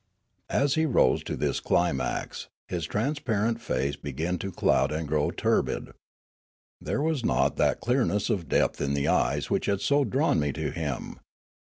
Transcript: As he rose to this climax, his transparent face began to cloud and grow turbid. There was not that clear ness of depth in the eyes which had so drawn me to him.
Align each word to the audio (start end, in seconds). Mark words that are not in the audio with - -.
As 0.49 0.73
he 0.73 0.87
rose 0.87 1.23
to 1.25 1.35
this 1.35 1.59
climax, 1.59 2.47
his 2.67 2.87
transparent 2.87 3.61
face 3.61 3.95
began 3.95 4.39
to 4.39 4.51
cloud 4.51 4.91
and 4.91 5.07
grow 5.07 5.29
turbid. 5.29 5.91
There 6.81 7.03
was 7.03 7.23
not 7.23 7.55
that 7.57 7.81
clear 7.81 8.03
ness 8.03 8.27
of 8.31 8.49
depth 8.49 8.81
in 8.81 8.95
the 8.95 9.07
eyes 9.07 9.51
which 9.51 9.67
had 9.67 9.79
so 9.79 10.03
drawn 10.03 10.39
me 10.39 10.53
to 10.53 10.71
him. 10.71 11.19